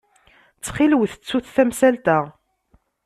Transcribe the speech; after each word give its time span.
Ttxil-wet, 0.55 1.13
ttut 1.15 1.51
tamsalt-a. 1.55 2.17